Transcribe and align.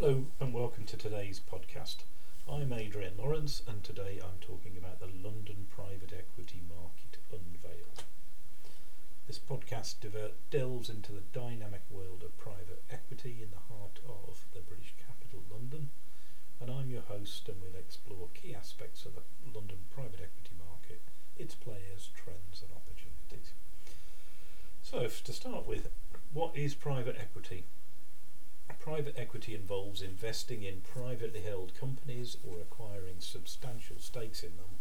Hello 0.00 0.26
and 0.38 0.54
welcome 0.54 0.84
to 0.84 0.96
today's 0.96 1.40
podcast. 1.40 2.04
I'm 2.48 2.72
Adrian 2.72 3.14
Lawrence 3.18 3.64
and 3.66 3.82
today 3.82 4.20
I'm 4.22 4.38
talking 4.40 4.76
about 4.78 5.00
the 5.00 5.08
London 5.08 5.66
private 5.74 6.12
equity 6.16 6.62
market 6.68 7.18
unveiled. 7.32 8.04
This 9.26 9.40
podcast 9.40 9.98
diver- 10.00 10.38
delves 10.52 10.88
into 10.88 11.10
the 11.10 11.26
dynamic 11.32 11.82
world 11.90 12.22
of 12.22 12.38
private 12.38 12.84
equity 12.88 13.42
in 13.42 13.50
the 13.50 13.74
heart 13.74 13.98
of 14.08 14.44
the 14.54 14.60
British 14.60 14.94
capital, 15.04 15.42
London, 15.50 15.90
and 16.60 16.70
I'm 16.70 16.92
your 16.92 17.02
host 17.02 17.48
and 17.48 17.60
we'll 17.60 17.74
explore 17.74 18.28
key 18.34 18.54
aspects 18.54 19.04
of 19.04 19.16
the 19.16 19.22
London 19.52 19.78
private 19.90 20.20
equity 20.22 20.54
market, 20.64 21.00
its 21.36 21.56
players, 21.56 22.10
trends 22.14 22.62
and 22.62 22.70
opportunities. 22.70 23.50
So, 24.80 25.08
to 25.08 25.32
start 25.32 25.66
with, 25.66 25.90
what 26.32 26.56
is 26.56 26.76
private 26.76 27.16
equity? 27.18 27.64
Private 28.88 29.18
equity 29.18 29.54
involves 29.54 30.00
investing 30.00 30.62
in 30.62 30.80
privately 30.80 31.42
held 31.42 31.78
companies 31.78 32.38
or 32.42 32.58
acquiring 32.58 33.20
substantial 33.20 33.96
stakes 33.98 34.42
in 34.42 34.56
them. 34.56 34.80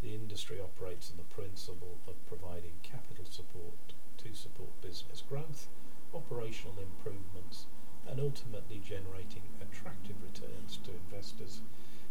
The 0.00 0.14
industry 0.14 0.60
operates 0.60 1.10
on 1.10 1.16
the 1.16 1.34
principle 1.34 1.98
of 2.06 2.14
providing 2.28 2.78
capital 2.84 3.24
support 3.28 3.74
to 4.18 4.34
support 4.34 4.80
business 4.80 5.24
growth, 5.28 5.66
operational 6.14 6.78
improvements, 6.78 7.66
and 8.08 8.20
ultimately 8.20 8.78
generating 8.78 9.42
attractive 9.60 10.22
returns 10.22 10.78
to 10.84 10.92
investors, 11.10 11.60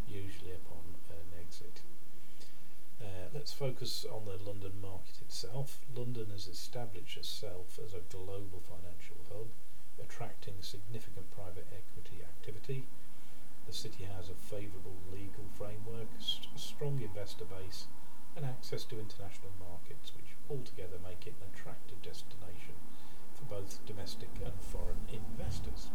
usually 0.10 0.52
upon 0.52 1.00
an 1.10 1.40
exit. 1.40 1.80
Uh, 3.00 3.32
let's 3.34 3.54
focus 3.54 4.06
on 4.12 4.26
the 4.26 4.36
London 4.44 4.74
market 4.82 5.22
itself. 5.22 5.80
London 5.96 6.32
has 6.32 6.48
established 6.48 7.16
itself 7.16 7.80
as 7.80 7.94
a 7.94 8.04
global 8.12 8.60
financial 8.60 9.24
hub 9.32 9.48
attracting 10.02 10.56
significant 10.62 11.30
private 11.32 11.68
equity 11.72 12.24
activity. 12.24 12.88
The 13.68 13.74
city 13.74 14.06
has 14.06 14.30
a 14.30 14.34
favourable 14.34 14.98
legal 15.12 15.46
framework, 15.58 16.10
a 16.18 16.60
strong 16.60 17.02
investor 17.02 17.46
base, 17.46 17.86
and 18.36 18.46
access 18.46 18.84
to 18.86 19.00
international 19.00 19.52
markets, 19.60 20.12
which 20.16 20.36
altogether 20.50 20.98
make 21.04 21.28
it 21.28 21.36
an 21.42 21.52
attractive 21.54 22.02
destination 22.02 22.76
for 23.36 23.46
both 23.46 23.86
domestic 23.86 24.30
and 24.44 24.54
foreign 24.62 25.06
investors. 25.12 25.90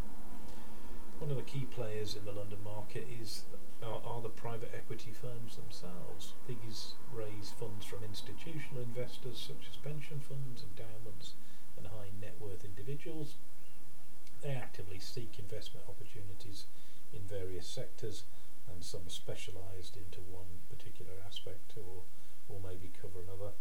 One 1.19 1.31
of 1.31 1.37
the 1.37 1.43
key 1.43 1.67
players 1.71 2.15
in 2.15 2.25
the 2.25 2.33
London 2.33 2.63
market 2.63 3.07
is 3.09 3.45
are, 3.83 4.01
are 4.05 4.23
the 4.23 4.29
private 4.29 4.73
equity 4.75 5.13
firms 5.13 5.57
themselves. 5.57 6.35
These 6.47 6.95
raise 7.13 7.53
funds 7.59 7.85
from 7.85 8.05
institutional 8.05 8.83
investors 8.83 9.39
such 9.39 9.69
as 9.71 9.77
pension 9.77 10.21
funds, 10.21 10.65
endowments, 10.65 11.35
and 11.77 11.87
high 11.87 12.11
net 12.21 12.37
worth 12.41 12.65
individuals 12.65 13.37
they 14.45 14.53
actively 14.53 14.99
seek 15.01 15.39
investment 15.39 15.87
opportunities 15.89 16.67
in 17.17 17.25
various 17.25 17.67
sectors, 17.67 18.25
and 18.69 18.85
some 18.85 19.01
are 19.07 19.11
specialised 19.11 19.97
into 19.97 20.21
one 20.21 20.61
particular 20.69 21.17
aspect 21.27 21.73
or, 21.77 22.05
or 22.49 22.61
maybe 22.61 22.93
cover 23.01 23.25
another. 23.25 23.57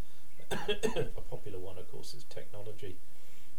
a 1.15 1.21
popular 1.21 1.57
one, 1.57 1.77
of 1.77 1.89
course, 1.89 2.13
is 2.13 2.25
technology, 2.25 2.97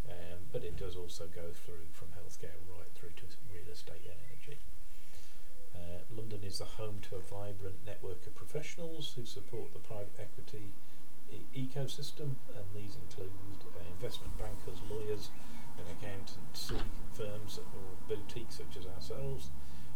um, 0.06 0.44
but 0.52 0.62
it 0.62 0.76
does 0.76 0.96
also 0.96 1.24
go 1.24 1.48
through 1.64 1.88
from 1.92 2.08
healthcare 2.12 2.60
right 2.68 2.92
through 2.94 3.16
to 3.16 3.24
real 3.48 3.72
estate 3.72 4.04
and 4.04 4.20
energy. 4.28 4.60
Uh, 5.74 6.04
London 6.14 6.44
is 6.44 6.58
the 6.58 6.76
home 6.76 7.00
to 7.08 7.16
a 7.16 7.20
vibrant 7.20 7.80
network 7.86 8.26
of 8.26 8.34
professionals 8.34 9.14
who 9.16 9.24
support 9.24 9.72
the 9.72 9.80
private 9.80 10.14
equity 10.20 10.76
ecosystem, 11.56 12.36
and 12.54 12.66
these 12.74 12.96
include 12.96 13.30
uh, 13.74 13.82
investment 13.90 14.36
bankers, 14.38 14.80
lawyers, 14.90 15.30
and 15.78 15.86
accountancy 15.90 16.78
firms 17.12 17.58
or 17.58 17.98
boutiques 18.08 18.56
such 18.56 18.76
as 18.76 18.86
ourselves, 18.86 19.50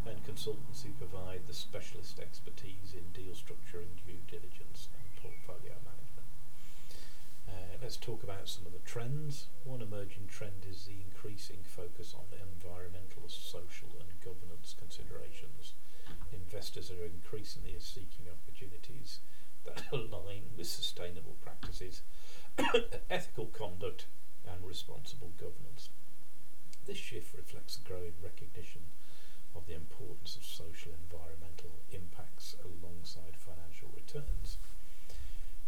and 0.07 0.25
consultants 0.25 0.83
who 0.83 0.91
provide 0.97 1.47
the 1.47 1.55
specialist 1.55 2.19
expertise 2.19 2.95
in 2.95 3.13
deal 3.13 3.35
structuring, 3.35 3.93
due 4.07 4.23
diligence, 4.27 4.89
and 4.95 5.07
portfolio 5.23 5.77
management. 5.85 6.29
Uh, 7.49 7.77
let's 7.83 7.97
talk 7.97 8.23
about 8.23 8.49
some 8.49 8.67
of 8.67 8.73
the 8.73 8.85
trends. 8.85 9.47
One 9.65 9.83
emerging 9.83 10.29
trend 10.29 10.67
is 10.69 10.85
the 10.85 11.01
increasing 11.05 11.65
focus 11.65 12.15
on 12.15 12.27
environmental, 12.35 13.29
social, 13.29 13.89
and 14.01 14.21
governance 14.21 14.75
considerations. 14.79 15.75
Investors 16.33 16.91
are 16.91 17.05
increasingly 17.05 17.75
seeking 17.79 18.27
opportunities 18.29 19.21
that 19.69 19.85
align 19.93 20.43
with 20.57 20.67
sustainable 20.67 21.37
practices, 21.43 22.03
ethical 23.11 23.47
conduct, 23.47 24.07
and 24.47 24.67
responsible 24.67 25.33
governance. 25.39 25.91
This 26.87 26.97
shift 26.97 27.35
reflects 27.37 27.77
a 27.79 27.87
growing 27.87 28.15
recognition 28.23 28.83
of 29.55 29.67
the 29.67 29.75
importance 29.75 30.37
of 30.37 30.45
social 30.45 30.93
and 30.93 31.03
environmental 31.11 31.83
impacts 31.93 32.57
alongside 32.65 33.37
financial 33.37 33.89
returns. 33.95 34.59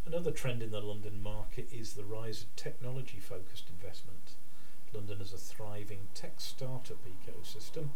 Another 0.06 0.30
trend 0.30 0.62
in 0.62 0.70
the 0.70 0.80
London 0.80 1.22
market 1.22 1.68
is 1.72 1.92
the 1.92 2.04
rise 2.04 2.42
of 2.42 2.56
technology 2.56 3.18
focused 3.20 3.68
investment. 3.68 4.36
London 4.92 5.18
has 5.18 5.32
a 5.32 5.38
thriving 5.38 6.08
tech 6.14 6.40
startup 6.40 6.98
ecosystem, 7.04 7.90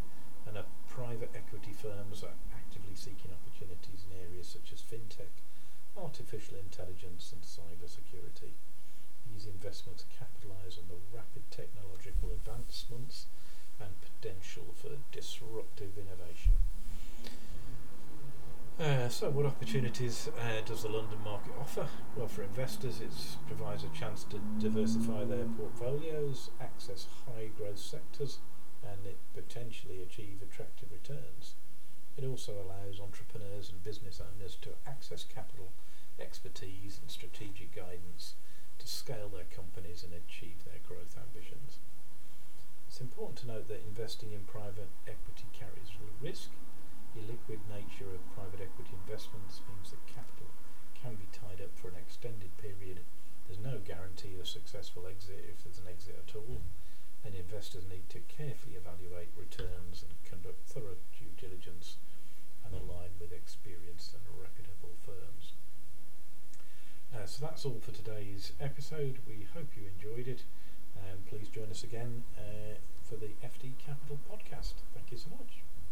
and 0.45 0.57
private 0.87 1.31
equity 1.35 1.73
firms 1.73 2.23
are 2.23 2.37
actively 2.53 2.95
seeking 2.95 3.31
opportunities 3.31 4.05
in 4.05 4.17
areas 4.17 4.47
such 4.47 4.71
as 4.71 4.81
fintech, 4.81 5.43
artificial 5.97 6.57
intelligence, 6.57 7.33
and 7.33 7.41
cyber 7.43 7.89
security. 7.89 8.53
These 9.31 9.45
investments 9.45 10.05
capitalise 10.17 10.77
on 10.77 10.87
the 10.87 11.01
rapid 11.15 11.49
technological 11.51 12.29
advancements 12.31 13.25
and 13.79 13.93
potential 14.01 14.73
for 14.75 14.97
disruptive 15.11 15.97
innovation. 15.97 16.53
Uh, 18.77 19.07
so, 19.07 19.29
what 19.29 19.45
opportunities 19.45 20.29
uh, 20.37 20.61
does 20.65 20.83
the 20.83 20.89
London 20.89 21.17
market 21.23 21.53
offer? 21.59 21.87
Well, 22.17 22.27
for 22.27 22.43
investors, 22.43 22.99
it 22.99 23.11
provides 23.47 23.85
a 23.85 23.97
chance 23.97 24.25
to 24.25 24.39
diversify 24.59 25.23
their 25.23 25.45
portfolios, 25.45 26.49
access 26.59 27.07
high 27.25 27.51
growth 27.57 27.79
sectors, 27.79 28.39
and 28.83 29.05
it 29.05 29.17
potentially 29.33 30.01
achieve 30.01 30.39
attractive 30.41 30.91
returns. 30.91 31.24
It 32.17 32.23
also 32.23 32.53
allows 32.55 32.99
entrepreneurs 32.99 33.69
and 33.69 33.83
business 33.83 34.21
owners 34.23 34.55
to 34.61 34.79
access 34.87 35.25
capital, 35.25 35.73
expertise, 36.19 36.99
and 37.01 37.11
strategic 37.11 37.75
guidance 37.75 38.35
to 38.79 38.87
scale 38.87 39.29
their 39.29 39.49
companies 39.51 40.03
and 40.03 40.13
achieve 40.13 40.63
their 40.63 40.79
growth 40.87 41.17
ambitions. 41.19 41.79
It's 42.87 43.01
important 43.01 43.39
to 43.39 43.47
note 43.47 43.67
that 43.67 43.83
investing 43.83 44.31
in 44.31 44.47
private 44.47 44.87
equity 45.07 45.51
carries 45.51 45.91
risk. 46.21 46.51
The 47.13 47.27
liquid 47.27 47.59
nature 47.67 48.11
of 48.15 48.35
private 48.35 48.63
equity 48.63 48.95
investments 48.95 49.59
means 49.67 49.91
that 49.91 50.07
capital 50.07 50.51
can 50.95 51.15
be 51.15 51.27
tied 51.35 51.59
up 51.59 51.75
for 51.75 51.89
an 51.89 51.99
extended 51.99 52.55
period. 52.57 53.03
There's 53.47 53.59
no 53.59 53.83
guarantee 53.83 54.39
of 54.39 54.47
successful 54.47 55.05
exit 55.05 55.51
if 55.51 55.63
there's 55.63 55.79
an 55.79 55.91
exit 55.91 56.15
at 56.15 56.35
all, 56.35 56.63
and 57.23 57.35
investors 57.35 57.83
need 57.89 58.07
to 58.09 58.23
carefully 58.31 58.79
evaluate 58.79 59.35
returns 59.35 60.03
and 60.03 60.15
conduct 60.23 60.63
thorough 60.67 60.97
due 61.13 61.35
diligence 61.35 61.97
and 62.65 62.73
align 62.73 63.13
with 63.19 63.31
experienced 63.31 64.13
and 64.13 64.23
reputable 64.33 64.97
firms. 65.05 65.53
So 67.27 67.43
that's 67.43 67.65
all 67.65 67.79
for 67.81 67.91
today's 67.91 68.51
episode. 68.61 69.17
We 69.27 69.47
hope 69.55 69.75
you 69.75 69.87
enjoyed 69.87 70.27
it. 70.27 70.43
And 70.95 71.25
please 71.25 71.49
join 71.49 71.71
us 71.71 71.83
again 71.83 72.23
uh, 72.37 72.77
for 73.03 73.15
the 73.15 73.31
FD 73.43 73.79
Capital 73.79 74.19
podcast. 74.31 74.73
Thank 74.93 75.11
you 75.11 75.17
so 75.17 75.31
much. 75.31 75.75